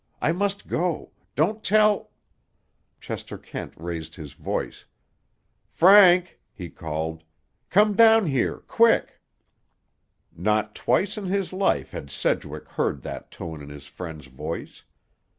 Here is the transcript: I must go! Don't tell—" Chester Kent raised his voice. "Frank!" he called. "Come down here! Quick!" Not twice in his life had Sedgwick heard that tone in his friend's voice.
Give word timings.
I 0.19 0.31
must 0.31 0.67
go! 0.67 1.11
Don't 1.35 1.63
tell—" 1.63 2.09
Chester 2.99 3.37
Kent 3.37 3.75
raised 3.77 4.15
his 4.15 4.33
voice. 4.33 4.85
"Frank!" 5.69 6.39
he 6.51 6.71
called. 6.71 7.23
"Come 7.69 7.93
down 7.95 8.25
here! 8.25 8.57
Quick!" 8.67 9.21
Not 10.35 10.73
twice 10.73 11.19
in 11.19 11.25
his 11.27 11.53
life 11.53 11.91
had 11.91 12.09
Sedgwick 12.09 12.67
heard 12.67 13.03
that 13.03 13.29
tone 13.29 13.61
in 13.61 13.69
his 13.69 13.85
friend's 13.85 14.25
voice. 14.25 14.81